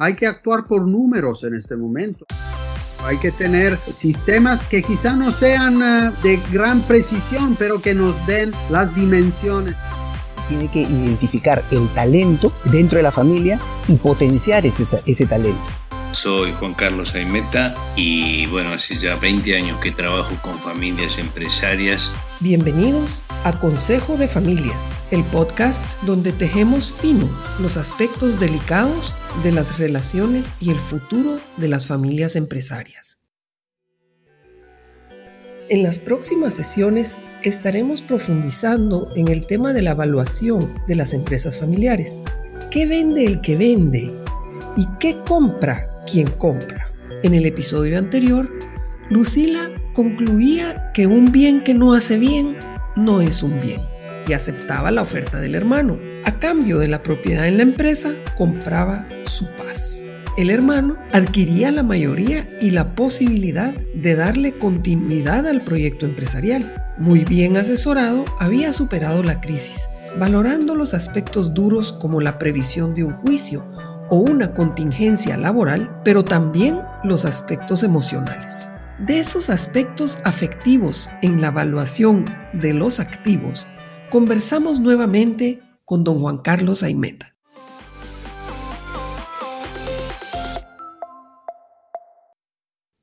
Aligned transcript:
hay 0.00 0.14
que 0.14 0.26
actuar 0.26 0.66
por 0.66 0.88
números 0.88 1.44
en 1.44 1.54
este 1.54 1.76
momento. 1.76 2.24
Hay 3.04 3.18
que 3.18 3.30
tener 3.30 3.78
sistemas 3.90 4.62
que 4.62 4.82
quizá 4.82 5.14
no 5.14 5.30
sean 5.30 5.82
eh, 5.82 6.10
de 6.22 6.40
gran 6.50 6.80
precisión, 6.80 7.54
pero 7.58 7.82
que 7.82 7.94
nos 7.94 8.14
den 8.26 8.50
las 8.70 8.94
dimensiones. 8.94 9.76
Tiene 10.48 10.68
que 10.68 10.80
identificar 10.80 11.62
el 11.70 11.86
talento 11.88 12.50
dentro 12.64 12.96
de 12.96 13.02
la 13.02 13.12
familia 13.12 13.60
y 13.88 13.94
potenciar 13.96 14.64
ese, 14.64 14.84
ese 15.04 15.26
talento. 15.26 15.60
Soy 16.12 16.52
Juan 16.52 16.74
Carlos 16.74 17.14
Aimeta 17.14 17.74
y 17.94 18.46
bueno, 18.46 18.70
hace 18.72 18.94
ya 18.94 19.16
20 19.16 19.54
años 19.54 19.78
que 19.80 19.92
trabajo 19.92 20.34
con 20.42 20.58
familias 20.58 21.18
empresarias. 21.18 22.10
Bienvenidos 22.40 23.26
a 23.44 23.52
Consejo 23.52 24.16
de 24.16 24.28
Familia, 24.28 24.72
el 25.10 25.24
podcast 25.24 25.84
donde 26.02 26.30
tejemos 26.32 26.92
fino 26.92 27.28
los 27.58 27.76
aspectos 27.76 28.38
delicados 28.38 29.14
de 29.42 29.50
las 29.50 29.78
relaciones 29.78 30.52
y 30.60 30.70
el 30.70 30.78
futuro 30.78 31.40
de 31.56 31.68
las 31.68 31.86
familias 31.86 32.36
empresarias. 32.36 33.18
En 35.68 35.82
las 35.82 35.98
próximas 35.98 36.54
sesiones 36.54 37.18
estaremos 37.42 38.02
profundizando 38.02 39.12
en 39.16 39.28
el 39.28 39.46
tema 39.46 39.72
de 39.72 39.82
la 39.82 39.92
evaluación 39.92 40.72
de 40.86 40.94
las 40.96 41.12
empresas 41.12 41.58
familiares. 41.58 42.20
¿Qué 42.70 42.86
vende 42.86 43.24
el 43.24 43.40
que 43.40 43.56
vende? 43.56 44.12
¿Y 44.76 44.86
qué 44.98 45.18
compra 45.26 46.04
quien 46.10 46.28
compra. 46.28 46.92
En 47.22 47.34
el 47.34 47.46
episodio 47.46 47.98
anterior, 47.98 48.50
Lucila 49.10 49.70
concluía 49.92 50.90
que 50.92 51.06
un 51.06 51.32
bien 51.32 51.62
que 51.62 51.74
no 51.74 51.94
hace 51.94 52.16
bien 52.16 52.56
no 52.96 53.20
es 53.20 53.42
un 53.42 53.60
bien 53.60 53.82
y 54.26 54.32
aceptaba 54.32 54.90
la 54.90 55.02
oferta 55.02 55.40
del 55.40 55.54
hermano. 55.54 55.98
A 56.24 56.38
cambio 56.38 56.78
de 56.78 56.88
la 56.88 57.02
propiedad 57.02 57.46
en 57.46 57.56
la 57.56 57.62
empresa, 57.62 58.12
compraba 58.36 59.06
su 59.24 59.46
paz. 59.56 60.04
El 60.36 60.50
hermano 60.50 60.96
adquiría 61.12 61.70
la 61.72 61.82
mayoría 61.82 62.48
y 62.60 62.70
la 62.70 62.94
posibilidad 62.94 63.74
de 63.74 64.14
darle 64.14 64.56
continuidad 64.56 65.46
al 65.46 65.62
proyecto 65.62 66.06
empresarial. 66.06 66.74
Muy 66.98 67.24
bien 67.24 67.56
asesorado, 67.56 68.24
había 68.38 68.72
superado 68.72 69.22
la 69.22 69.40
crisis, 69.40 69.88
valorando 70.18 70.76
los 70.76 70.94
aspectos 70.94 71.52
duros 71.52 71.92
como 71.92 72.20
la 72.20 72.38
previsión 72.38 72.94
de 72.94 73.04
un 73.04 73.12
juicio 73.12 73.66
o 74.08 74.18
una 74.18 74.54
contingencia 74.54 75.36
laboral, 75.36 76.00
pero 76.04 76.24
también 76.24 76.80
los 77.04 77.24
aspectos 77.24 77.82
emocionales. 77.82 78.68
De 78.98 79.18
esos 79.18 79.50
aspectos 79.50 80.18
afectivos 80.24 81.10
en 81.22 81.40
la 81.40 81.48
evaluación 81.48 82.26
de 82.52 82.74
los 82.74 83.00
activos, 83.00 83.66
conversamos 84.10 84.80
nuevamente 84.80 85.60
con 85.84 86.02
don 86.02 86.18
Juan 86.18 86.38
Carlos 86.38 86.82
Aimeta. 86.82 87.36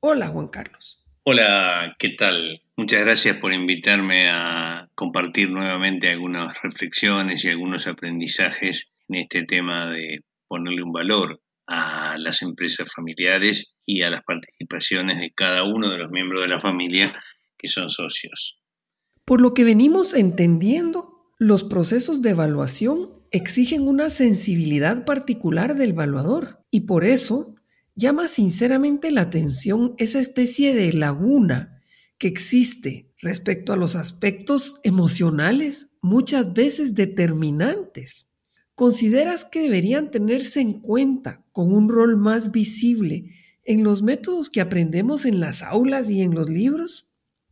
Hola 0.00 0.28
Juan 0.28 0.48
Carlos. 0.48 1.02
Hola, 1.24 1.96
¿qué 1.98 2.10
tal? 2.10 2.62
Muchas 2.76 3.04
gracias 3.04 3.36
por 3.38 3.52
invitarme 3.52 4.28
a 4.30 4.88
compartir 4.94 5.50
nuevamente 5.50 6.08
algunas 6.10 6.62
reflexiones 6.62 7.44
y 7.44 7.48
algunos 7.48 7.86
aprendizajes 7.86 8.90
en 9.08 9.16
este 9.16 9.44
tema 9.44 9.90
de 9.90 10.20
ponerle 10.46 10.82
un 10.82 10.92
valor 10.92 11.40
a 11.66 12.16
las 12.18 12.42
empresas 12.42 12.92
familiares 12.94 13.74
y 13.84 14.02
a 14.02 14.10
las 14.10 14.22
participaciones 14.22 15.18
de 15.20 15.32
cada 15.34 15.64
uno 15.64 15.90
de 15.90 15.98
los 15.98 16.10
miembros 16.10 16.42
de 16.42 16.48
la 16.48 16.60
familia 16.60 17.14
que 17.58 17.68
son 17.68 17.90
socios. 17.90 18.58
Por 19.28 19.42
lo 19.42 19.52
que 19.52 19.62
venimos 19.62 20.14
entendiendo, 20.14 21.34
los 21.38 21.62
procesos 21.62 22.22
de 22.22 22.30
evaluación 22.30 23.10
exigen 23.30 23.86
una 23.86 24.08
sensibilidad 24.08 25.04
particular 25.04 25.76
del 25.76 25.90
evaluador 25.90 26.64
y 26.70 26.80
por 26.80 27.04
eso 27.04 27.54
llama 27.94 28.26
sinceramente 28.26 29.10
la 29.10 29.20
atención 29.20 29.92
esa 29.98 30.18
especie 30.18 30.74
de 30.74 30.94
laguna 30.94 31.82
que 32.16 32.26
existe 32.26 33.12
respecto 33.20 33.74
a 33.74 33.76
los 33.76 33.96
aspectos 33.96 34.80
emocionales 34.82 35.90
muchas 36.00 36.54
veces 36.54 36.94
determinantes 36.94 38.28
¿Consideras 38.78 39.44
que 39.44 39.60
deberían 39.60 40.12
tenerse 40.12 40.60
en 40.60 40.74
cuenta 40.74 41.44
con 41.50 41.74
un 41.74 41.88
rol 41.88 42.16
más 42.16 42.52
visible 42.52 43.34
en 43.64 43.82
los 43.82 44.02
métodos 44.02 44.48
que 44.50 44.60
aprendemos 44.60 45.24
en 45.24 45.40
las 45.40 45.64
aulas 45.64 46.08
y 46.10 46.22
en 46.22 46.32
los 46.32 46.48
libros? 46.48 47.07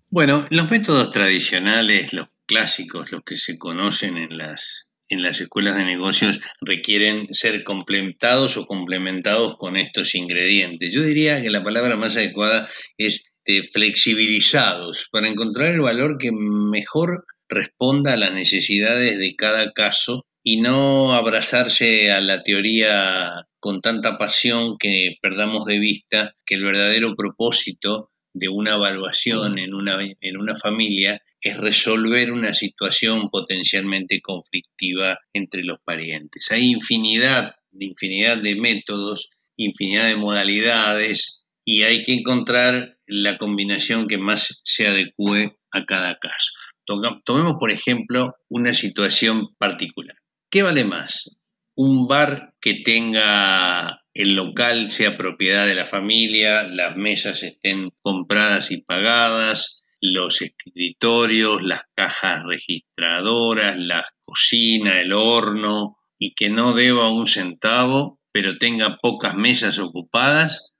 Bueno, 0.08 0.46
los 0.50 0.70
métodos 0.70 1.10
tradicionales, 1.10 2.12
los 2.12 2.28
clásicos, 2.46 3.10
los 3.10 3.22
que 3.24 3.36
se 3.36 3.58
conocen 3.58 4.16
en 4.16 4.38
las, 4.38 4.88
en 5.08 5.22
las 5.22 5.40
escuelas 5.40 5.76
de 5.76 5.84
negocios, 5.84 6.38
requieren 6.60 7.26
ser 7.32 7.64
complementados 7.64 8.56
o 8.56 8.66
complementados 8.66 9.56
con 9.56 9.76
estos 9.76 10.14
ingredientes. 10.14 10.94
Yo 10.94 11.02
diría 11.02 11.42
que 11.42 11.50
la 11.50 11.64
palabra 11.64 11.96
más 11.96 12.16
adecuada 12.16 12.68
es 12.96 13.24
de 13.44 13.64
flexibilizados 13.64 15.08
para 15.10 15.28
encontrar 15.28 15.74
el 15.74 15.80
valor 15.80 16.18
que 16.18 16.30
mejor 16.32 17.24
responda 17.48 18.12
a 18.12 18.16
las 18.16 18.32
necesidades 18.32 19.18
de 19.18 19.34
cada 19.36 19.72
caso 19.72 20.24
y 20.42 20.60
no 20.60 21.14
abrazarse 21.14 22.12
a 22.12 22.20
la 22.20 22.44
teoría 22.44 23.46
con 23.58 23.80
tanta 23.80 24.16
pasión 24.16 24.78
que 24.78 25.16
perdamos 25.20 25.64
de 25.64 25.80
vista 25.80 26.36
que 26.44 26.54
el 26.54 26.64
verdadero 26.64 27.16
propósito 27.16 28.10
de 28.38 28.48
una 28.48 28.74
evaluación 28.74 29.58
en 29.58 29.72
una, 29.72 29.96
en 30.02 30.36
una 30.36 30.54
familia 30.54 31.22
es 31.40 31.56
resolver 31.56 32.32
una 32.32 32.52
situación 32.52 33.30
potencialmente 33.30 34.20
conflictiva 34.20 35.18
entre 35.32 35.62
los 35.64 35.78
parientes. 35.84 36.50
Hay 36.50 36.70
infinidad, 36.70 37.54
infinidad 37.78 38.38
de 38.38 38.56
métodos, 38.56 39.30
infinidad 39.56 40.08
de 40.08 40.16
modalidades 40.16 41.46
y 41.64 41.82
hay 41.82 42.02
que 42.02 42.12
encontrar 42.12 42.98
la 43.06 43.38
combinación 43.38 44.06
que 44.06 44.18
más 44.18 44.60
se 44.64 44.86
adecue 44.86 45.56
a 45.72 45.84
cada 45.86 46.18
caso. 46.18 46.52
Tomemos, 46.84 47.54
por 47.58 47.70
ejemplo, 47.70 48.34
una 48.48 48.74
situación 48.74 49.54
particular. 49.58 50.16
¿Qué 50.50 50.62
vale 50.62 50.84
más? 50.84 51.36
¿Un 51.74 52.06
bar 52.06 52.54
que 52.60 52.82
tenga 52.84 54.02
el 54.16 54.34
local 54.34 54.90
sea 54.90 55.18
propiedad 55.18 55.66
de 55.66 55.74
la 55.74 55.84
familia, 55.84 56.62
las 56.62 56.96
mesas 56.96 57.42
estén 57.42 57.90
compradas 58.00 58.70
y 58.70 58.78
pagadas, 58.78 59.82
los 60.00 60.40
escritorios, 60.40 61.62
las 61.62 61.82
cajas 61.94 62.44
registradoras, 62.44 63.78
la 63.78 64.06
cocina, 64.24 65.00
el 65.00 65.12
horno, 65.12 65.98
y 66.18 66.34
que 66.34 66.48
no 66.48 66.72
deba 66.72 67.12
un 67.12 67.26
centavo, 67.26 68.18
pero 68.32 68.56
tenga 68.56 68.96
pocas 69.02 69.34
mesas 69.34 69.78
ocupadas, 69.78 70.72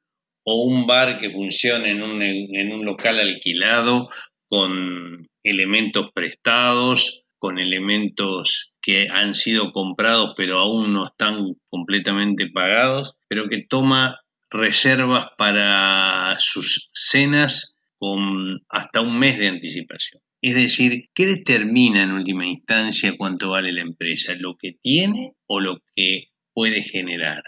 o 0.42 0.62
un 0.62 0.86
bar 0.86 1.18
que 1.18 1.30
funcione 1.30 1.90
en 1.90 2.02
un, 2.02 2.22
en 2.22 2.72
un 2.72 2.86
local 2.86 3.20
alquilado 3.20 4.08
con 4.48 5.28
elementos 5.42 6.06
prestados, 6.14 7.25
con 7.46 7.60
elementos 7.60 8.74
que 8.82 9.06
han 9.08 9.32
sido 9.32 9.70
comprados 9.70 10.32
pero 10.36 10.58
aún 10.58 10.92
no 10.92 11.06
están 11.06 11.54
completamente 11.70 12.48
pagados, 12.48 13.14
pero 13.28 13.48
que 13.48 13.62
toma 13.62 14.18
reservas 14.50 15.28
para 15.38 16.34
sus 16.40 16.90
cenas 16.92 17.76
con 18.00 18.64
hasta 18.68 19.00
un 19.00 19.16
mes 19.20 19.38
de 19.38 19.46
anticipación. 19.46 20.20
Es 20.42 20.56
decir, 20.56 21.04
¿qué 21.14 21.26
determina 21.26 22.02
en 22.02 22.14
última 22.14 22.44
instancia 22.48 23.14
cuánto 23.16 23.50
vale 23.50 23.72
la 23.72 23.82
empresa? 23.82 24.34
¿Lo 24.36 24.56
que 24.56 24.72
tiene 24.82 25.34
o 25.46 25.60
lo 25.60 25.78
que 25.94 26.30
puede 26.52 26.82
generar? 26.82 27.44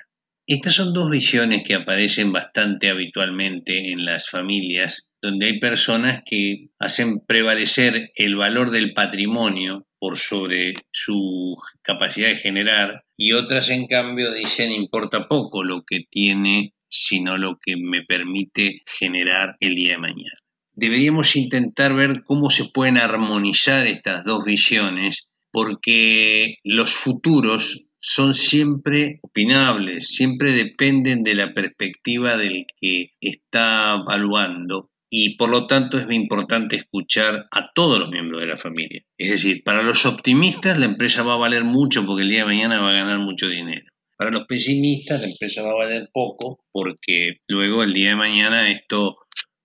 Estas 0.46 0.76
son 0.76 0.94
dos 0.94 1.10
visiones 1.10 1.64
que 1.64 1.74
aparecen 1.74 2.30
bastante 2.30 2.88
habitualmente 2.88 3.90
en 3.90 4.04
las 4.04 4.30
familias, 4.30 5.08
donde 5.20 5.46
hay 5.46 5.58
personas 5.58 6.22
que 6.24 6.68
hacen 6.78 7.18
prevalecer 7.18 8.12
el 8.14 8.36
valor 8.36 8.70
del 8.70 8.94
patrimonio 8.94 9.87
por 9.98 10.16
sobre 10.16 10.74
su 10.90 11.56
capacidad 11.82 12.28
de 12.28 12.36
generar 12.36 13.04
y 13.16 13.32
otras 13.32 13.70
en 13.70 13.86
cambio 13.86 14.32
dicen 14.32 14.72
importa 14.72 15.26
poco 15.28 15.64
lo 15.64 15.82
que 15.84 16.04
tiene 16.08 16.74
sino 16.88 17.36
lo 17.36 17.58
que 17.58 17.76
me 17.76 18.02
permite 18.04 18.82
generar 18.86 19.56
el 19.60 19.74
día 19.74 19.92
de 19.92 19.98
mañana. 19.98 20.38
Deberíamos 20.72 21.36
intentar 21.36 21.94
ver 21.94 22.22
cómo 22.24 22.50
se 22.50 22.66
pueden 22.66 22.98
armonizar 22.98 23.86
estas 23.86 24.24
dos 24.24 24.44
visiones 24.44 25.28
porque 25.50 26.56
los 26.62 26.92
futuros 26.92 27.86
son 28.00 28.32
siempre 28.32 29.18
opinables, 29.22 30.08
siempre 30.08 30.52
dependen 30.52 31.22
de 31.24 31.34
la 31.34 31.52
perspectiva 31.52 32.36
del 32.36 32.64
que 32.80 33.10
está 33.20 33.96
evaluando 33.96 34.90
y 35.10 35.36
por 35.36 35.50
lo 35.50 35.66
tanto 35.66 35.98
es 35.98 36.06
importante 36.10 36.76
escuchar 36.76 37.46
a 37.50 37.72
todos 37.72 37.98
los 37.98 38.10
miembros 38.10 38.40
de 38.40 38.46
la 38.46 38.56
familia. 38.56 39.02
Es 39.16 39.30
decir, 39.30 39.62
para 39.64 39.82
los 39.82 40.04
optimistas 40.06 40.78
la 40.78 40.86
empresa 40.86 41.22
va 41.22 41.34
a 41.34 41.38
valer 41.38 41.64
mucho 41.64 42.04
porque 42.04 42.22
el 42.22 42.28
día 42.28 42.40
de 42.40 42.46
mañana 42.46 42.80
va 42.80 42.90
a 42.90 42.94
ganar 42.94 43.20
mucho 43.20 43.48
dinero. 43.48 43.86
Para 44.16 44.30
los 44.30 44.46
pesimistas 44.46 45.20
la 45.20 45.28
empresa 45.28 45.62
va 45.62 45.70
a 45.70 45.86
valer 45.86 46.08
poco 46.12 46.64
porque 46.72 47.38
luego 47.46 47.82
el 47.82 47.92
día 47.92 48.10
de 48.10 48.16
mañana 48.16 48.70
esto 48.70 49.16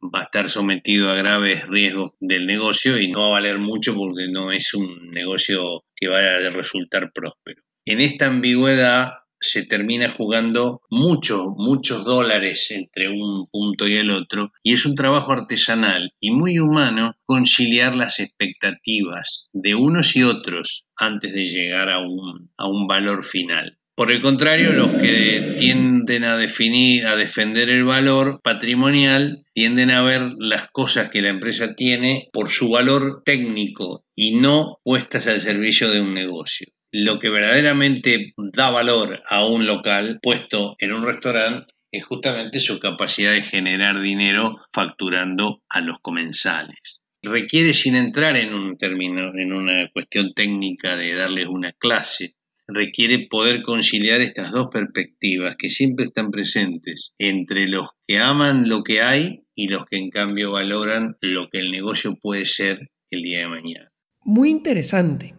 va 0.03 0.21
a 0.21 0.23
estar 0.23 0.49
sometido 0.49 1.09
a 1.09 1.15
graves 1.15 1.67
riesgos 1.67 2.11
del 2.19 2.45
negocio 2.45 2.99
y 2.99 3.09
no 3.09 3.21
va 3.21 3.27
a 3.27 3.31
valer 3.41 3.57
mucho 3.57 3.95
porque 3.95 4.27
no 4.29 4.51
es 4.51 4.73
un 4.73 5.09
negocio 5.11 5.83
que 5.95 6.07
vaya 6.07 6.35
a 6.35 6.49
resultar 6.51 7.11
próspero. 7.13 7.61
En 7.85 7.99
esta 7.99 8.27
ambigüedad 8.27 9.22
se 9.43 9.63
termina 9.63 10.11
jugando 10.11 10.81
muchos, 10.89 11.45
muchos 11.55 12.05
dólares 12.05 12.71
entre 12.71 13.09
un 13.09 13.47
punto 13.51 13.87
y 13.87 13.97
el 13.97 14.09
otro, 14.09 14.51
y 14.63 14.73
es 14.73 14.85
un 14.85 14.95
trabajo 14.95 15.33
artesanal 15.33 16.11
y 16.19 16.31
muy 16.31 16.59
humano 16.59 17.15
conciliar 17.25 17.95
las 17.95 18.19
expectativas 18.19 19.49
de 19.53 19.75
unos 19.75 20.15
y 20.15 20.23
otros 20.23 20.85
antes 20.95 21.33
de 21.33 21.43
llegar 21.43 21.89
a 21.89 21.99
un, 21.99 22.51
a 22.57 22.67
un 22.67 22.87
valor 22.87 23.23
final. 23.23 23.77
Por 23.95 24.11
el 24.11 24.21
contrario, 24.21 24.73
los 24.73 24.95
que 24.95 25.53
tienden 25.59 26.23
a 26.23 26.35
definir, 26.35 27.05
a 27.05 27.15
defender 27.15 27.69
el 27.69 27.83
valor 27.83 28.41
patrimonial, 28.43 29.45
tienden 29.53 29.91
a 29.91 30.01
ver 30.01 30.31
las 30.39 30.67
cosas 30.71 31.11
que 31.11 31.21
la 31.21 31.29
empresa 31.29 31.75
tiene 31.75 32.27
por 32.33 32.49
su 32.49 32.71
valor 32.71 33.21
técnico 33.23 34.03
y 34.15 34.35
no 34.35 34.79
puestas 34.83 35.27
al 35.27 35.41
servicio 35.41 35.91
de 35.91 36.01
un 36.01 36.15
negocio. 36.15 36.72
Lo 36.95 37.17
que 37.17 37.31
verdaderamente 37.31 38.35
da 38.37 38.69
valor 38.69 39.23
a 39.27 39.43
un 39.47 39.65
local 39.65 40.19
puesto 40.21 40.75
en 40.77 40.93
un 40.93 41.03
restaurante 41.03 41.73
es 41.91 42.05
justamente 42.05 42.59
su 42.59 42.79
capacidad 42.79 43.31
de 43.31 43.41
generar 43.41 43.99
dinero 43.99 44.57
facturando 44.71 45.63
a 45.69 45.81
los 45.81 45.97
comensales. 46.01 47.01
Requiere, 47.23 47.73
sin 47.73 47.95
entrar 47.95 48.37
en 48.37 48.53
un 48.53 48.77
término, 48.77 49.31
en 49.33 49.53
una 49.53 49.89
cuestión 49.91 50.35
técnica 50.35 50.95
de 50.95 51.15
darles 51.15 51.47
una 51.47 51.71
clase, 51.71 52.35
requiere 52.67 53.25
poder 53.27 53.63
conciliar 53.63 54.21
estas 54.21 54.51
dos 54.51 54.67
perspectivas 54.71 55.55
que 55.57 55.69
siempre 55.69 56.05
están 56.05 56.29
presentes 56.29 57.15
entre 57.17 57.67
los 57.67 57.87
que 58.07 58.19
aman 58.19 58.69
lo 58.69 58.83
que 58.83 59.01
hay 59.01 59.39
y 59.55 59.67
los 59.67 59.87
que 59.89 59.97
en 59.97 60.11
cambio 60.11 60.51
valoran 60.51 61.17
lo 61.21 61.49
que 61.49 61.57
el 61.57 61.71
negocio 61.71 62.19
puede 62.21 62.45
ser 62.45 62.91
el 63.09 63.23
día 63.23 63.39
de 63.39 63.47
mañana. 63.47 63.91
Muy 64.25 64.51
interesante. 64.51 65.33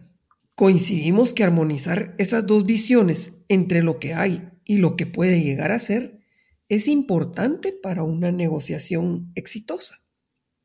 Coincidimos 0.55 1.33
que 1.33 1.43
armonizar 1.43 2.15
esas 2.17 2.47
dos 2.47 2.65
visiones 2.65 3.43
entre 3.49 3.83
lo 3.83 3.99
que 3.99 4.13
hay 4.13 4.49
y 4.63 4.77
lo 4.77 4.95
que 4.95 5.05
puede 5.05 5.41
llegar 5.41 5.73
a 5.73 5.79
ser 5.79 6.21
es 6.69 6.87
importante 6.87 7.73
para 7.73 8.03
una 8.03 8.31
negociación 8.31 9.33
exitosa. 9.35 10.05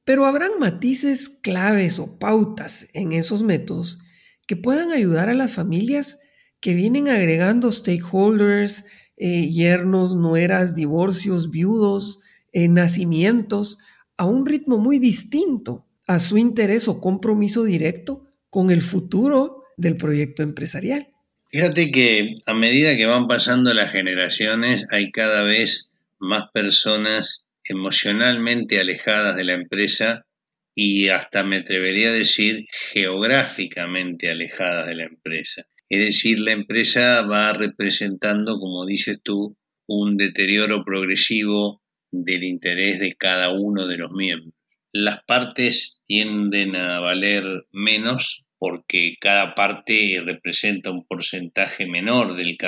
Pero 0.04 0.26
habrán 0.26 0.52
matices 0.60 1.28
claves 1.28 1.98
o 1.98 2.20
pautas 2.20 2.88
en 2.94 3.12
esos 3.12 3.42
métodos 3.42 4.00
que 4.46 4.54
puedan 4.54 4.92
ayudar 4.92 5.28
a 5.28 5.34
las 5.34 5.52
familias 5.52 6.20
que 6.60 6.72
vienen 6.72 7.08
agregando 7.08 7.72
stakeholders, 7.72 8.84
eh, 9.16 9.48
yernos, 9.50 10.14
nueras, 10.14 10.76
divorcios, 10.76 11.50
viudos, 11.50 12.20
eh, 12.52 12.68
nacimientos, 12.68 13.78
a 14.16 14.24
un 14.24 14.46
ritmo 14.46 14.78
muy 14.78 15.00
distinto 15.00 15.88
a 16.06 16.20
su 16.20 16.38
interés 16.38 16.86
o 16.86 17.00
compromiso 17.00 17.64
directo 17.64 18.26
con 18.50 18.70
el 18.70 18.82
futuro 18.82 19.59
del 19.80 19.96
proyecto 19.96 20.42
empresarial. 20.42 21.08
Fíjate 21.50 21.90
que 21.90 22.34
a 22.46 22.54
medida 22.54 22.96
que 22.96 23.06
van 23.06 23.26
pasando 23.26 23.74
las 23.74 23.90
generaciones 23.90 24.86
hay 24.90 25.10
cada 25.10 25.42
vez 25.42 25.90
más 26.18 26.44
personas 26.52 27.48
emocionalmente 27.64 28.80
alejadas 28.80 29.36
de 29.36 29.44
la 29.44 29.54
empresa 29.54 30.26
y 30.74 31.08
hasta 31.08 31.42
me 31.42 31.56
atrevería 31.56 32.10
a 32.10 32.12
decir 32.12 32.66
geográficamente 32.92 34.30
alejadas 34.30 34.86
de 34.86 34.94
la 34.94 35.04
empresa. 35.04 35.66
Es 35.88 36.04
decir, 36.04 36.38
la 36.38 36.52
empresa 36.52 37.22
va 37.22 37.52
representando, 37.52 38.60
como 38.60 38.86
dices 38.86 39.18
tú, 39.22 39.56
un 39.86 40.16
deterioro 40.16 40.84
progresivo 40.84 41.82
del 42.12 42.44
interés 42.44 43.00
de 43.00 43.14
cada 43.16 43.50
uno 43.50 43.88
de 43.88 43.96
los 43.96 44.12
miembros. 44.12 44.54
Las 44.92 45.24
partes 45.24 46.02
tienden 46.06 46.76
a 46.76 47.00
valer 47.00 47.44
menos 47.72 48.46
porque 48.60 49.16
cada 49.18 49.54
parte 49.54 50.22
representa 50.22 50.90
un 50.90 51.06
porcentaje 51.06 51.86
menor 51.86 52.36
del, 52.36 52.58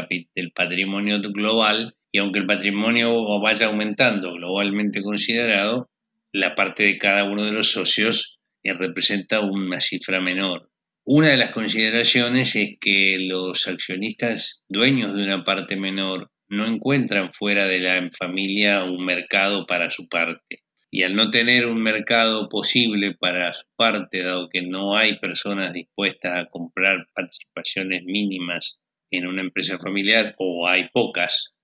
patrimonio 0.54 1.20
global 1.20 1.94
y 2.10 2.18
aunque 2.18 2.38
el 2.38 2.46
patrimonio 2.46 3.38
vaya 3.40 3.66
aumentando 3.66 4.32
globalmente 4.32 5.02
considerado, 5.02 5.90
la 6.32 6.54
parte 6.54 6.84
de 6.84 6.96
cada 6.96 7.24
uno 7.24 7.44
de 7.44 7.52
los 7.52 7.72
socios 7.72 8.40
eh, 8.64 8.72
representa 8.72 9.40
una 9.40 9.82
cifra 9.82 10.22
menor. 10.22 10.70
Una 11.04 11.28
de 11.28 11.36
las 11.36 11.52
consideraciones 11.52 12.56
es 12.56 12.78
que 12.80 13.18
los 13.20 13.68
accionistas 13.68 14.62
dueños 14.70 15.14
de 15.14 15.24
una 15.24 15.44
parte 15.44 15.76
menor 15.76 16.30
no 16.48 16.66
encuentran 16.66 17.34
fuera 17.34 17.66
de 17.66 17.80
la 17.80 18.10
familia 18.18 18.84
un 18.84 19.04
mercado 19.04 19.66
para 19.66 19.90
su 19.90 20.08
parte. 20.08 20.62
Y 20.94 21.04
al 21.04 21.16
no 21.16 21.30
tener 21.30 21.64
un 21.64 21.82
mercado 21.82 22.50
posible 22.50 23.14
para 23.14 23.54
su 23.54 23.64
parte, 23.76 24.22
dado 24.22 24.50
que 24.50 24.60
no 24.60 24.94
hay 24.94 25.18
personas 25.18 25.72
dispuestas 25.72 26.36
a 26.36 26.50
comprar 26.50 27.08
participaciones 27.14 28.04
mínimas 28.04 28.82
en 29.10 29.26
una 29.26 29.40
empresa 29.40 29.78
familiar 29.78 30.34
o 30.36 30.68
hay 30.68 30.90
pocas, 30.92 31.54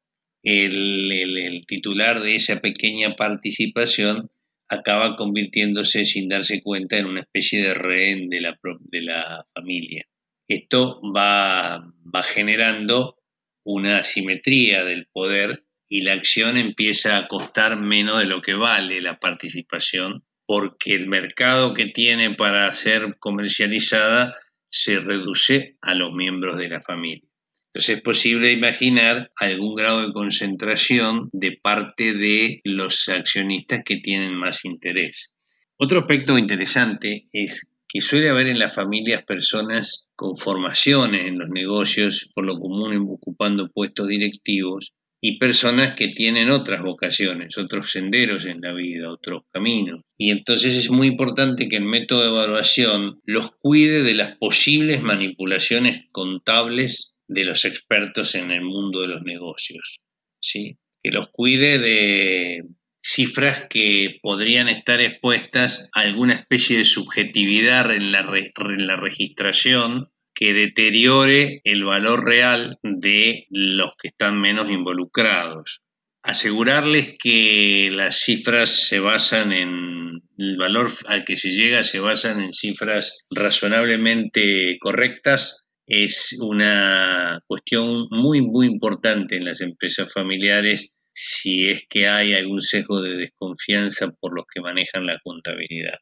el, 0.42 1.12
el 1.12 1.66
titular 1.66 2.20
de 2.20 2.36
esa 2.36 2.60
pequeña 2.60 3.16
participación 3.16 4.30
acaba 4.66 5.14
convirtiéndose 5.14 6.06
sin 6.06 6.30
darse 6.30 6.62
cuenta 6.62 6.96
en 6.96 7.04
una 7.04 7.20
especie 7.20 7.62
de 7.62 7.74
rehén 7.74 8.30
de 8.30 8.40
la, 8.40 8.58
de 8.80 9.02
la 9.02 9.46
familia. 9.52 10.06
Esto 10.48 11.02
va, 11.14 11.92
va 12.14 12.22
generando 12.22 13.18
una 13.62 13.98
asimetría 13.98 14.84
del 14.84 15.06
poder 15.12 15.67
y 15.88 16.02
la 16.02 16.12
acción 16.12 16.56
empieza 16.56 17.16
a 17.16 17.28
costar 17.28 17.78
menos 17.78 18.18
de 18.18 18.26
lo 18.26 18.42
que 18.42 18.54
vale 18.54 19.00
la 19.00 19.18
participación 19.18 20.24
porque 20.46 20.94
el 20.94 21.08
mercado 21.08 21.74
que 21.74 21.86
tiene 21.86 22.34
para 22.34 22.72
ser 22.72 23.16
comercializada 23.18 24.34
se 24.70 24.98
reduce 24.98 25.76
a 25.80 25.94
los 25.94 26.12
miembros 26.12 26.58
de 26.58 26.68
la 26.68 26.80
familia. 26.80 27.28
Entonces 27.72 27.96
es 27.96 28.02
posible 28.02 28.52
imaginar 28.52 29.30
algún 29.36 29.74
grado 29.74 30.06
de 30.06 30.12
concentración 30.12 31.28
de 31.32 31.52
parte 31.52 32.14
de 32.14 32.60
los 32.64 33.08
accionistas 33.08 33.82
que 33.84 33.96
tienen 33.96 34.34
más 34.34 34.64
interés. 34.64 35.36
Otro 35.76 36.00
aspecto 36.00 36.38
interesante 36.38 37.26
es 37.32 37.70
que 37.86 38.00
suele 38.00 38.30
haber 38.30 38.48
en 38.48 38.58
las 38.58 38.74
familias 38.74 39.22
personas 39.24 40.08
con 40.16 40.36
formaciones 40.36 41.26
en 41.26 41.38
los 41.38 41.50
negocios, 41.50 42.30
por 42.34 42.44
lo 42.44 42.58
común 42.58 43.06
ocupando 43.10 43.70
puestos 43.70 44.08
directivos, 44.08 44.92
y 45.20 45.38
personas 45.38 45.94
que 45.94 46.08
tienen 46.08 46.50
otras 46.50 46.82
vocaciones, 46.82 47.58
otros 47.58 47.90
senderos 47.90 48.44
en 48.44 48.60
la 48.60 48.72
vida, 48.72 49.10
otros 49.10 49.42
caminos. 49.52 50.02
Y 50.16 50.30
entonces 50.30 50.76
es 50.76 50.90
muy 50.90 51.08
importante 51.08 51.68
que 51.68 51.76
el 51.76 51.84
método 51.84 52.22
de 52.22 52.28
evaluación 52.28 53.20
los 53.24 53.50
cuide 53.58 54.02
de 54.02 54.14
las 54.14 54.36
posibles 54.36 55.02
manipulaciones 55.02 56.04
contables 56.12 57.14
de 57.26 57.44
los 57.44 57.64
expertos 57.64 58.34
en 58.34 58.50
el 58.50 58.62
mundo 58.62 59.00
de 59.02 59.08
los 59.08 59.22
negocios, 59.22 60.00
¿sí? 60.40 60.78
que 61.02 61.10
los 61.10 61.28
cuide 61.30 61.78
de 61.78 62.64
cifras 63.02 63.64
que 63.68 64.18
podrían 64.22 64.68
estar 64.68 65.00
expuestas 65.00 65.88
a 65.94 66.00
alguna 66.00 66.34
especie 66.34 66.78
de 66.78 66.84
subjetividad 66.84 67.90
en 67.92 68.12
la, 68.12 68.20
en 68.20 68.86
la 68.86 68.96
registración 68.96 70.10
que 70.38 70.54
deteriore 70.54 71.60
el 71.64 71.84
valor 71.84 72.24
real 72.24 72.78
de 72.84 73.48
los 73.50 73.94
que 74.00 74.06
están 74.06 74.40
menos 74.40 74.70
involucrados. 74.70 75.82
Asegurarles 76.22 77.16
que 77.20 77.90
las 77.92 78.20
cifras 78.20 78.70
se 78.70 79.00
basan 79.00 79.50
en 79.50 80.22
el 80.38 80.56
valor 80.56 80.92
al 81.06 81.24
que 81.24 81.36
se 81.36 81.50
llega 81.50 81.82
se 81.82 81.98
basan 81.98 82.40
en 82.40 82.52
cifras 82.52 83.24
razonablemente 83.34 84.78
correctas 84.80 85.64
es 85.88 86.38
una 86.40 87.42
cuestión 87.48 88.06
muy, 88.10 88.40
muy 88.40 88.66
importante 88.66 89.36
en 89.36 89.44
las 89.44 89.60
empresas 89.60 90.12
familiares 90.12 90.92
si 91.12 91.68
es 91.68 91.82
que 91.88 92.06
hay 92.06 92.34
algún 92.34 92.60
sesgo 92.60 93.02
de 93.02 93.16
desconfianza 93.16 94.12
por 94.20 94.36
los 94.36 94.44
que 94.54 94.60
manejan 94.60 95.04
la 95.04 95.18
contabilidad. 95.24 95.98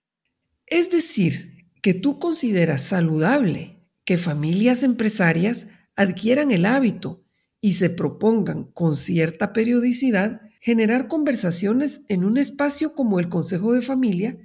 Es 0.66 0.90
decir, 0.90 1.52
que 1.80 1.94
tú 1.94 2.18
consideras 2.18 2.82
saludable 2.82 3.75
que 4.06 4.16
familias 4.16 4.84
empresarias 4.84 5.66
adquieran 5.96 6.52
el 6.52 6.64
hábito 6.64 7.24
y 7.60 7.74
se 7.74 7.90
propongan 7.90 8.64
con 8.64 8.94
cierta 8.94 9.52
periodicidad 9.52 10.40
generar 10.60 11.08
conversaciones 11.08 12.06
en 12.08 12.24
un 12.24 12.38
espacio 12.38 12.94
como 12.94 13.18
el 13.18 13.28
Consejo 13.28 13.72
de 13.72 13.82
Familia 13.82 14.38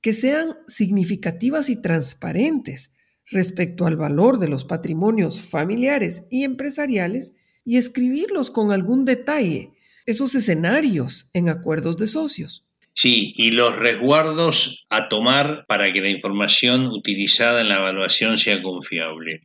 que 0.00 0.12
sean 0.12 0.56
significativas 0.66 1.70
y 1.70 1.80
transparentes 1.80 2.96
respecto 3.30 3.86
al 3.86 3.96
valor 3.96 4.38
de 4.38 4.48
los 4.48 4.64
patrimonios 4.64 5.40
familiares 5.40 6.24
y 6.28 6.42
empresariales 6.42 7.34
y 7.64 7.76
escribirlos 7.76 8.50
con 8.50 8.72
algún 8.72 9.04
detalle, 9.04 9.72
esos 10.06 10.34
escenarios 10.34 11.30
en 11.32 11.48
acuerdos 11.48 11.96
de 11.96 12.08
socios. 12.08 12.63
Sí, 12.96 13.32
y 13.36 13.50
los 13.50 13.76
resguardos 13.76 14.86
a 14.88 15.08
tomar 15.08 15.64
para 15.66 15.92
que 15.92 16.00
la 16.00 16.10
información 16.10 16.86
utilizada 16.86 17.60
en 17.60 17.68
la 17.68 17.78
evaluación 17.78 18.38
sea 18.38 18.62
confiable. 18.62 19.40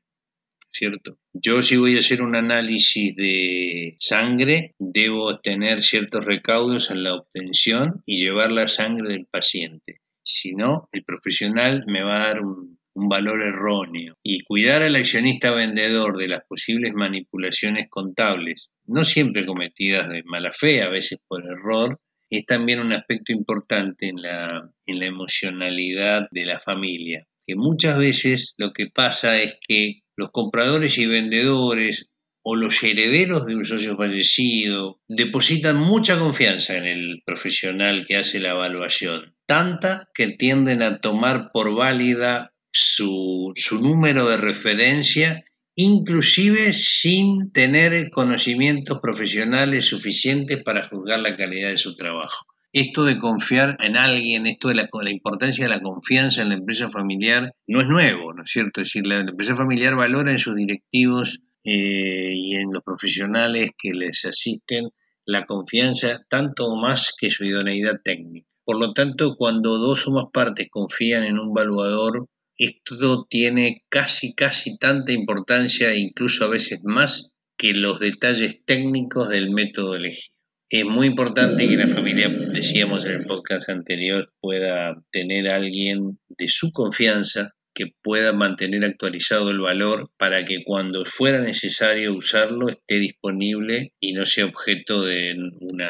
¿Cierto? 0.72 1.18
Yo 1.34 1.64
si 1.64 1.78
voy 1.78 1.96
a 1.96 2.00
hacer 2.00 2.22
un 2.22 2.36
análisis 2.36 3.16
de 3.16 3.98
sangre, 4.00 4.76
debo 4.78 5.40
tener 5.40 5.82
ciertos 5.82 6.24
recaudos 6.26 6.92
en 6.92 7.04
la 7.04 7.16
obtención 7.16 8.04
y 8.06 8.22
llevar 8.22 8.52
la 8.52 8.68
sangre 8.68 9.10
del 9.10 9.26
paciente. 9.26 10.02
Si 10.24 10.54
no, 10.54 10.88
el 10.92 11.04
profesional 11.04 11.86
me 11.88 12.04
va 12.04 12.18
a 12.18 12.28
dar 12.28 12.42
un 12.42 12.78
valor 12.94 13.42
erróneo. 13.42 14.16
Y 14.22 14.44
cuidar 14.44 14.84
al 14.84 14.96
accionista 14.96 15.52
vendedor 15.52 16.18
de 16.18 16.28
las 16.28 16.42
posibles 16.48 16.94
manipulaciones 16.94 17.88
contables, 17.90 18.70
no 18.86 19.06
siempre 19.06 19.48
cometidas 19.48 20.08
de 20.10 20.22
mala 20.24 20.52
fe, 20.52 20.84
a 20.84 20.90
veces 20.90 21.20
por 21.28 21.44
error, 21.44 22.00
es 22.30 22.46
también 22.46 22.80
un 22.80 22.94
aspecto 22.94 23.32
importante 23.32 24.08
en 24.08 24.22
la, 24.22 24.72
en 24.86 25.00
la 25.00 25.06
emocionalidad 25.06 26.28
de 26.32 26.46
la 26.46 26.60
familia. 26.60 27.26
Que 27.46 27.56
muchas 27.56 27.98
veces 27.98 28.54
lo 28.58 28.74
que 28.74 28.88
pasa 28.88 29.42
es 29.42 29.58
que 29.68 30.02
los 30.16 30.30
compradores 30.32 30.98
y 30.98 31.08
vendedores 31.08 32.10
o 32.44 32.56
los 32.56 32.84
herederos 32.84 33.46
de 33.46 33.56
un 33.56 33.66
socio 33.66 33.98
fallecido 33.98 35.02
depositan 35.08 35.78
mucha 35.78 36.18
confianza 36.20 36.78
en 36.78 36.86
el 36.86 37.22
profesional 37.26 38.06
que 38.08 38.18
hace 38.18 38.40
la 38.40 38.52
evaluación, 38.52 39.36
tanta 39.46 40.10
que 40.14 40.28
tienden 40.28 40.82
a 40.82 41.00
tomar 41.00 41.52
por 41.52 41.76
válida 41.76 42.54
su, 42.72 43.52
su 43.56 43.80
número 43.82 44.30
de 44.30 44.38
referencia 44.38 45.44
inclusive 45.82 46.74
sin 46.74 47.54
tener 47.54 48.10
conocimientos 48.10 49.00
profesionales 49.00 49.86
suficientes 49.86 50.62
para 50.62 50.90
juzgar 50.90 51.20
la 51.20 51.38
calidad 51.38 51.70
de 51.70 51.78
su 51.78 51.96
trabajo. 51.96 52.46
Esto 52.74 53.06
de 53.06 53.18
confiar 53.18 53.78
en 53.80 53.96
alguien, 53.96 54.46
esto 54.46 54.68
de 54.68 54.76
la, 54.76 54.90
la, 54.92 55.10
importancia 55.10 55.64
de 55.64 55.70
la 55.70 55.80
confianza 55.80 56.42
en 56.42 56.50
la 56.50 56.56
empresa 56.56 56.90
familiar, 56.90 57.54
no 57.66 57.80
es 57.80 57.88
nuevo, 57.88 58.34
¿no 58.34 58.44
es 58.44 58.52
cierto? 58.52 58.82
Es 58.82 58.88
decir, 58.88 59.08
la, 59.08 59.22
empresa 59.22 59.56
familiar 59.56 59.96
valora 59.96 60.34
en 60.34 60.40
sus 60.40 60.54
directivos 60.54 61.40
eh, 61.64 62.34
y 62.36 62.58
en 62.58 62.74
los 62.74 62.84
profesionales 62.84 63.72
que 63.78 63.94
les 63.94 64.26
asisten 64.26 64.90
la 65.26 65.46
confianza 65.46 66.26
tanto 66.28 66.76
más 66.76 67.16
que 67.18 67.30
su 67.30 67.46
idoneidad 67.46 68.02
técnica. 68.04 68.50
Por 68.66 68.78
lo 68.82 68.92
tanto, 68.92 69.38
cuando 69.38 69.78
dos 69.78 70.06
o 70.10 70.12
más 70.12 70.26
partes 70.34 70.68
confían 70.70 71.24
en 71.24 71.40
un 71.40 71.54
valuador, 71.54 72.28
esto 72.60 73.26
tiene 73.30 73.84
casi, 73.90 74.36
casi 74.36 74.78
tanta 74.78 75.14
importancia, 75.14 75.96
incluso 75.96 76.44
a 76.44 76.50
veces 76.50 76.82
más, 76.84 77.32
que 77.58 77.74
los 77.74 78.00
detalles 78.00 78.64
técnicos 78.66 79.30
del 79.30 79.50
método 79.52 79.96
elegido. 79.96 80.36
Es 80.70 80.86
muy 80.86 81.08
importante 81.08 81.68
que 81.68 81.78
la 81.78 81.88
familia, 81.88 82.30
decíamos 82.54 83.06
en 83.06 83.14
el 83.14 83.26
podcast 83.26 83.70
anterior, 83.70 84.32
pueda 84.40 85.02
tener 85.10 85.50
a 85.50 85.56
alguien 85.56 86.20
de 86.28 86.48
su 86.48 86.72
confianza 86.72 87.54
que 87.74 87.88
pueda 88.04 88.34
mantener 88.34 88.84
actualizado 88.84 89.52
el 89.52 89.62
valor 89.62 90.12
para 90.18 90.44
que 90.44 90.64
cuando 90.66 91.06
fuera 91.06 91.40
necesario 91.40 92.14
usarlo 92.14 92.68
esté 92.68 92.96
disponible 93.00 93.94
y 94.00 94.14
no 94.14 94.26
sea 94.26 94.46
objeto 94.46 95.04
de 95.04 95.34
un 95.34 95.82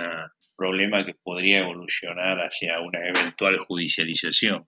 problema 0.56 1.06
que 1.06 1.16
podría 1.24 1.60
evolucionar 1.60 2.38
hacia 2.40 2.80
una 2.80 3.00
eventual 3.08 3.58
judicialización. 3.58 4.66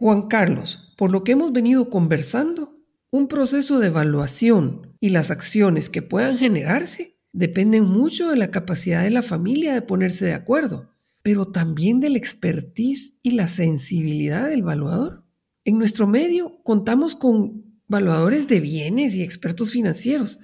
Juan 0.00 0.28
Carlos, 0.28 0.94
por 0.96 1.12
lo 1.12 1.24
que 1.24 1.32
hemos 1.32 1.52
venido 1.52 1.90
conversando, 1.90 2.74
un 3.10 3.28
proceso 3.28 3.78
de 3.78 3.88
evaluación 3.88 4.96
y 4.98 5.10
las 5.10 5.30
acciones 5.30 5.90
que 5.90 6.00
puedan 6.00 6.38
generarse 6.38 7.18
dependen 7.34 7.84
mucho 7.84 8.30
de 8.30 8.38
la 8.38 8.50
capacidad 8.50 9.02
de 9.02 9.10
la 9.10 9.20
familia 9.20 9.74
de 9.74 9.82
ponerse 9.82 10.24
de 10.24 10.32
acuerdo, 10.32 10.88
pero 11.22 11.48
también 11.48 12.00
del 12.00 12.16
expertise 12.16 13.18
y 13.22 13.32
la 13.32 13.46
sensibilidad 13.46 14.48
del 14.48 14.60
evaluador. 14.60 15.22
En 15.66 15.76
nuestro 15.76 16.06
medio 16.06 16.62
contamos 16.62 17.14
con 17.14 17.82
evaluadores 17.86 18.48
de 18.48 18.60
bienes 18.60 19.14
y 19.16 19.22
expertos 19.22 19.70
financieros, 19.70 20.38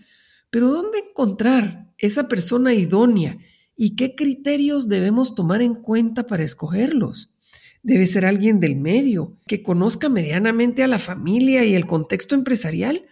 pero 0.51 0.69
¿dónde 0.69 0.99
encontrar 0.99 1.95
esa 1.97 2.29
persona 2.29 2.75
idónea 2.75 3.39
y 3.75 3.97
qué 3.97 4.15
criterios 4.15 4.87
debemos 4.87 5.35
tomar 5.35 5.63
en 5.63 5.77
cuenta 5.77 6.27
para 6.27 6.45
escogerlos? 6.45 7.31
Debe 7.87 8.09
ser 8.09 8.27
alguien 8.27 8.59
del 8.59 8.75
medio, 8.75 9.39
que 9.47 9.63
conozca 9.63 10.09
medianamente 10.09 10.83
a 10.83 10.89
la 10.89 10.99
familia 10.99 11.65
y 11.65 11.77
el 11.77 11.87
contexto 11.87 12.35
empresarial, 12.35 13.07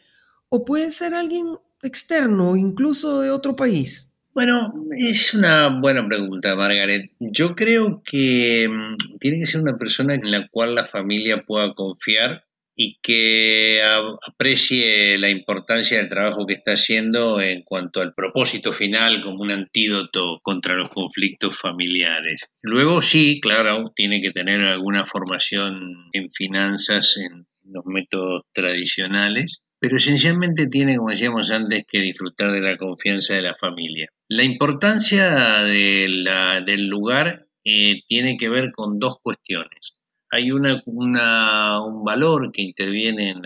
o 0.49 0.65
puede 0.65 0.91
ser 0.91 1.15
alguien 1.15 1.47
externo, 1.81 2.57
incluso 2.57 3.21
de 3.21 3.31
otro 3.31 3.55
país. 3.55 4.17
Bueno, 4.35 4.75
es 4.91 5.33
una 5.33 5.79
buena 5.81 6.05
pregunta, 6.09 6.57
Margaret. 6.57 7.13
Yo 7.21 7.55
creo 7.55 8.03
que 8.05 8.69
mm, 8.69 9.19
tiene 9.21 9.39
que 9.39 9.47
ser 9.47 9.61
una 9.61 9.79
persona 9.79 10.15
en 10.15 10.29
la 10.29 10.49
cual 10.49 10.75
la 10.75 10.87
familia 10.87 11.45
pueda 11.47 11.73
confiar 11.75 12.45
y 12.77 12.99
que 13.03 13.81
aprecie 13.83 15.19
la 15.19 15.31
importancia 15.31 15.99
del 15.99 16.09
trabajo 16.09 16.47
que 16.47 16.55
está 16.55 16.73
haciendo 16.73 17.41
en 17.41 17.63
cuanto 17.63 18.01
al 18.01 18.15
propósito 18.15 18.73
final 18.73 19.23
como 19.23 19.43
un 19.43 19.53
antídoto 19.53 20.41
contra 20.43 20.75
los 20.75 20.91
conflictos 20.91 21.59
familiares. 21.59 22.49
Luego 22.63 23.01
sí, 23.03 23.41
claro, 23.41 23.93
tiene 23.95 24.21
que 24.21 24.33
tener 24.33 24.61
alguna 24.63 25.05
formación 25.05 26.11
en 26.13 26.31
finanzas 26.33 27.17
en 27.19 27.47
los 27.65 27.85
métodos 27.87 28.43
tradicionales, 28.53 29.63
pero 29.79 29.97
esencialmente 29.97 30.69
tiene, 30.69 30.97
como 30.97 31.11
decíamos 31.11 31.51
antes, 31.51 31.85
que 31.87 32.01
disfrutar 32.01 32.53
de 32.53 32.63
la 32.63 32.77
confianza 32.77 33.35
de 33.35 33.43
la 33.43 33.55
familia. 33.55 34.09
La 34.29 34.43
importancia 34.43 35.63
del 35.63 36.89
lugar 36.89 37.47
eh, 37.65 38.03
tiene 38.09 38.37
que 38.37 38.49
ver 38.49 38.73
con 38.73 38.99
dos 38.99 39.17
cuestiones 39.23 39.97
hay 40.35 40.51
un 40.51 42.05
valor 42.05 42.51
que 42.53 42.63
interviene 42.63 43.31
en, 43.31 43.43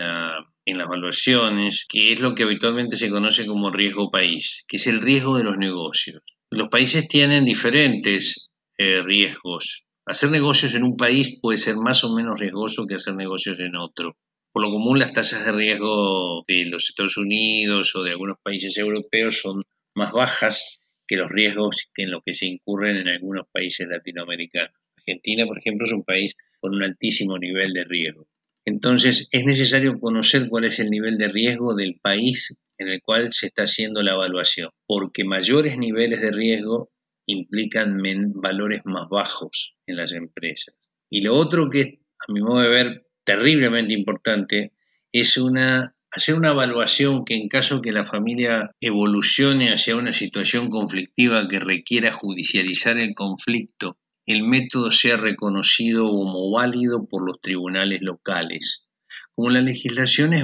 en 0.65 0.77
las 0.77 0.87
valuaciones, 0.87 1.85
que 1.87 2.13
es 2.13 2.19
lo 2.19 2.33
que 2.33 2.43
habitualmente 2.43 2.95
se 2.95 3.09
conoce 3.09 3.45
como 3.45 3.71
riesgo 3.71 4.09
país, 4.09 4.65
que 4.67 4.77
es 4.77 4.87
el 4.87 5.01
riesgo 5.01 5.37
de 5.37 5.43
los 5.43 5.57
negocios. 5.57 6.23
Los 6.49 6.69
países 6.69 7.07
tienen 7.07 7.45
diferentes 7.45 8.49
eh, 8.77 9.03
riesgos. 9.03 9.85
Hacer 10.05 10.31
negocios 10.31 10.73
en 10.73 10.83
un 10.83 10.97
país 10.97 11.39
puede 11.39 11.59
ser 11.59 11.75
más 11.75 12.03
o 12.03 12.15
menos 12.15 12.39
riesgoso 12.39 12.87
que 12.87 12.95
hacer 12.95 13.15
negocios 13.15 13.59
en 13.59 13.75
otro. 13.75 14.17
Por 14.51 14.63
lo 14.63 14.71
común, 14.71 14.97
las 14.97 15.13
tasas 15.13 15.45
de 15.45 15.51
riesgo 15.51 16.43
de 16.47 16.65
los 16.65 16.89
Estados 16.89 17.17
Unidos 17.17 17.95
o 17.95 18.01
de 18.01 18.11
algunos 18.11 18.37
países 18.41 18.75
europeos 18.77 19.41
son 19.41 19.63
más 19.95 20.11
bajas 20.11 20.79
que 21.07 21.17
los 21.17 21.29
riesgos 21.29 21.89
en 21.97 22.09
los 22.09 22.23
que 22.25 22.33
se 22.33 22.47
incurren 22.47 22.97
en 22.97 23.09
algunos 23.09 23.45
países 23.51 23.87
latinoamericanos. 23.87 24.73
Argentina, 25.09 25.45
por 25.45 25.57
ejemplo, 25.57 25.85
es 25.85 25.93
un 25.93 26.03
país 26.03 26.35
con 26.59 26.75
un 26.75 26.83
altísimo 26.83 27.37
nivel 27.37 27.73
de 27.73 27.83
riesgo. 27.83 28.27
Entonces, 28.65 29.27
es 29.31 29.45
necesario 29.45 29.99
conocer 29.99 30.47
cuál 30.49 30.65
es 30.65 30.79
el 30.79 30.89
nivel 30.89 31.17
de 31.17 31.27
riesgo 31.27 31.75
del 31.75 31.99
país 31.99 32.57
en 32.77 32.89
el 32.89 33.01
cual 33.01 33.33
se 33.33 33.47
está 33.47 33.63
haciendo 33.63 34.03
la 34.03 34.13
evaluación, 34.13 34.69
porque 34.85 35.23
mayores 35.23 35.77
niveles 35.77 36.21
de 36.21 36.31
riesgo 36.31 36.91
implican 37.25 37.97
valores 38.35 38.81
más 38.85 39.07
bajos 39.09 39.75
en 39.85 39.97
las 39.97 40.13
empresas. 40.13 40.75
Y 41.09 41.21
lo 41.21 41.35
otro 41.35 41.69
que, 41.69 42.01
a 42.27 42.31
mi 42.31 42.41
modo 42.41 42.61
de 42.61 42.69
ver, 42.69 43.07
terriblemente 43.23 43.93
importante, 43.93 44.73
es 45.11 45.37
una, 45.37 45.95
hacer 46.11 46.35
una 46.35 46.51
evaluación 46.51 47.25
que 47.25 47.35
en 47.35 47.47
caso 47.47 47.81
que 47.81 47.91
la 47.91 48.03
familia 48.03 48.71
evolucione 48.79 49.71
hacia 49.71 49.95
una 49.95 50.13
situación 50.13 50.69
conflictiva 50.69 51.47
que 51.47 51.59
requiera 51.59 52.11
judicializar 52.11 52.97
el 52.97 53.13
conflicto 53.13 53.97
el 54.29 54.43
método 54.43 54.91
sea 54.91 55.17
reconocido 55.17 56.07
como 56.07 56.51
válido 56.51 57.07
por 57.07 57.25
los 57.25 57.41
tribunales 57.41 58.01
locales. 58.03 58.85
Como 59.33 59.49
las 59.49 59.63
legislaciones 59.63 60.43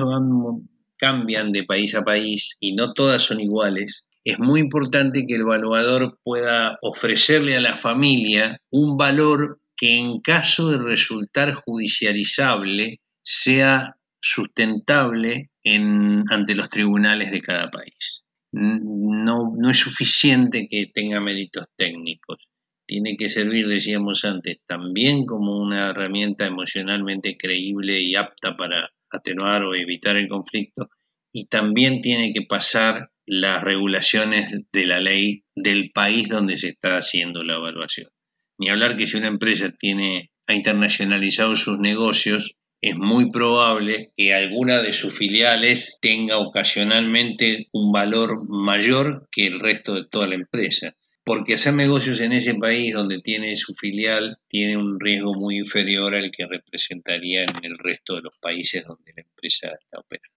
cambian 0.97 1.51
de 1.51 1.65
país 1.65 1.93
a 1.93 2.01
país 2.01 2.57
y 2.59 2.73
no 2.73 2.93
todas 2.93 3.21
son 3.21 3.41
iguales, 3.41 4.07
es 4.23 4.39
muy 4.39 4.59
importante 4.59 5.27
que 5.27 5.35
el 5.35 5.41
evaluador 5.41 6.17
pueda 6.23 6.79
ofrecerle 6.81 7.55
a 7.55 7.61
la 7.61 7.77
familia 7.77 8.59
un 8.71 8.97
valor 8.97 9.61
que 9.77 9.95
en 9.95 10.19
caso 10.19 10.71
de 10.71 10.83
resultar 10.83 11.53
judicializable 11.53 13.01
sea 13.21 13.97
sustentable 14.19 15.51
ante 15.63 16.55
los 16.55 16.69
tribunales 16.69 17.31
de 17.31 17.41
cada 17.41 17.69
país. 17.69 18.25
No 18.51 19.69
es 19.69 19.77
suficiente 19.77 20.67
que 20.67 20.87
tenga 20.91 21.21
méritos 21.21 21.67
técnicos 21.75 22.47
tiene 22.85 23.17
que 23.17 23.29
servir, 23.29 23.67
decíamos 23.67 24.25
antes, 24.25 24.59
también 24.65 25.25
como 25.25 25.57
una 25.57 25.89
herramienta 25.89 26.45
emocionalmente 26.45 27.37
creíble 27.37 28.01
y 28.01 28.15
apta 28.15 28.55
para 28.55 28.91
atenuar 29.09 29.63
o 29.63 29.75
evitar 29.75 30.17
el 30.17 30.27
conflicto, 30.27 30.89
y 31.33 31.47
también 31.47 32.01
tiene 32.01 32.33
que 32.33 32.43
pasar 32.43 33.11
las 33.25 33.63
regulaciones 33.63 34.55
de 34.71 34.85
la 34.85 34.99
ley 34.99 35.43
del 35.55 35.91
país 35.91 36.29
donde 36.29 36.57
se 36.57 36.69
está 36.69 36.97
haciendo 36.97 37.43
la 37.43 37.55
evaluación. 37.55 38.09
Ni 38.57 38.69
hablar 38.69 38.97
que 38.97 39.07
si 39.07 39.17
una 39.17 39.27
empresa 39.27 39.71
tiene 39.71 40.31
ha 40.47 40.53
internacionalizado 40.53 41.55
sus 41.57 41.79
negocios, 41.79 42.55
es 42.81 42.95
muy 42.95 43.31
probable 43.31 44.11
que 44.15 44.33
alguna 44.33 44.81
de 44.81 44.93
sus 44.93 45.17
filiales 45.17 45.97
tenga 46.01 46.37
ocasionalmente 46.37 47.67
un 47.71 47.91
valor 47.91 48.47
mayor 48.47 49.27
que 49.31 49.47
el 49.47 49.59
resto 49.59 49.95
de 49.95 50.05
toda 50.05 50.27
la 50.27 50.35
empresa 50.35 50.95
porque 51.25 51.55
hacer 51.55 51.73
negocios 51.73 52.21
en 52.21 52.33
ese 52.33 52.53
país 52.53 52.93
donde 52.93 53.19
tiene 53.19 53.57
su 53.57 53.73
filial 53.73 54.37
tiene 54.47 54.77
un 54.77 54.99
riesgo 54.99 55.33
muy 55.33 55.57
inferior 55.57 56.13
al 56.13 56.29
que 56.29 56.45
representaría 56.45 57.43
en 57.43 57.65
el 57.65 57.77
resto 57.79 58.15
de 58.15 58.21
los 58.21 58.37
países 58.37 58.85
donde 58.85 59.11
la 59.15 59.23
empresa 59.23 59.69
está 59.81 59.99
operando. 59.99 60.29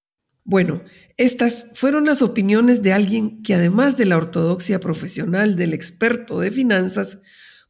Bueno, 0.45 0.83
estas 1.19 1.73
fueron 1.75 2.07
las 2.07 2.23
opiniones 2.23 2.83
de 2.83 2.95
alguien 2.95 3.43
que 3.43 3.55
además 3.55 3.99
de 3.99 4.07
la 4.07 4.17
ortodoxia 4.17 4.81
profesional 4.81 5.57
del 5.57 5.75
experto 5.75 6.41
de 6.41 6.51
finanzas, 6.51 7.21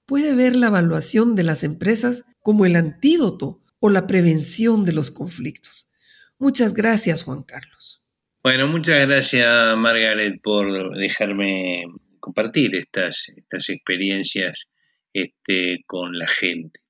puede 0.06 0.32
ver 0.32 0.54
la 0.54 0.68
evaluación 0.68 1.34
de 1.34 1.42
las 1.42 1.64
empresas 1.64 2.24
como 2.38 2.66
el 2.66 2.76
antídoto 2.76 3.64
o 3.80 3.90
la 3.90 4.06
prevención 4.06 4.84
de 4.84 4.92
los 4.92 5.10
conflictos. 5.10 5.92
Muchas 6.38 6.72
gracias, 6.72 7.24
Juan 7.24 7.42
Carlos. 7.42 8.00
Bueno, 8.44 8.68
muchas 8.68 9.04
gracias, 9.08 9.76
Margaret, 9.76 10.40
por 10.40 10.96
dejarme 10.96 11.84
compartir 12.28 12.76
estas, 12.76 13.30
estas 13.34 13.70
experiencias 13.70 14.68
este, 15.14 15.82
con 15.86 16.18
la 16.18 16.26
gente. 16.28 16.80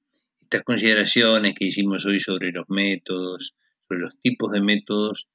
Estas 0.42 0.64
consideraciones 0.64 1.54
que 1.54 1.66
hicimos 1.66 2.04
hoy 2.06 2.18
sobre 2.18 2.50
los 2.50 2.64
métodos, 2.68 3.54
sobre 3.86 4.00
los 4.00 4.20
tipos 4.20 4.50
de 4.50 4.60
métodos 4.60 5.28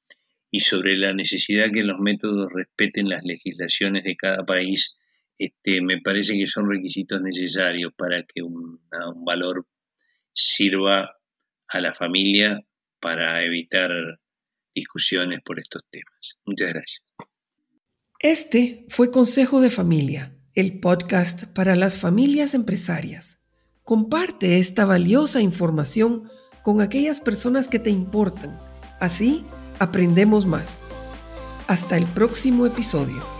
y 0.50 0.60
sobre 0.60 0.98
la 0.98 1.14
necesidad 1.14 1.70
que 1.72 1.84
los 1.84 1.98
métodos 2.00 2.52
respeten 2.52 3.08
las 3.08 3.24
legislaciones 3.24 4.04
de 4.04 4.14
cada 4.14 4.44
país, 4.44 4.98
este, 5.38 5.80
me 5.80 6.02
parece 6.02 6.36
que 6.36 6.48
son 6.48 6.70
requisitos 6.70 7.22
necesarios 7.22 7.94
para 7.96 8.24
que 8.24 8.42
un 8.42 8.80
valor 9.24 9.66
sirva 10.34 11.16
a 11.68 11.80
la 11.80 11.94
familia 11.94 12.60
para 13.00 13.42
evitar 13.42 13.90
discusiones 14.74 15.40
por 15.42 15.58
estos 15.60 15.82
temas. 15.90 16.40
Muchas 16.44 16.74
gracias. 16.74 17.04
Este 18.24 18.86
fue 18.88 19.10
Consejo 19.10 19.60
de 19.60 19.68
Familia, 19.68 20.34
el 20.54 20.80
podcast 20.80 21.44
para 21.44 21.76
las 21.76 21.98
familias 21.98 22.54
empresarias. 22.54 23.44
Comparte 23.82 24.58
esta 24.58 24.86
valiosa 24.86 25.42
información 25.42 26.30
con 26.62 26.80
aquellas 26.80 27.20
personas 27.20 27.68
que 27.68 27.78
te 27.78 27.90
importan. 27.90 28.58
Así 28.98 29.44
aprendemos 29.78 30.46
más. 30.46 30.84
Hasta 31.66 31.98
el 31.98 32.06
próximo 32.06 32.64
episodio. 32.64 33.33